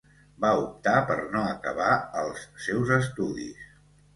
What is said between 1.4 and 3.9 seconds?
acabar els seus estudis.